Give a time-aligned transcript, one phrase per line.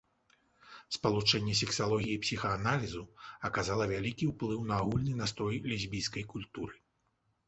[0.95, 3.01] Спалучэнне сексалогіі і псіхааналізу
[3.49, 6.75] аказала вялікі ўплыў на агульны настрой лесбійскай культуры.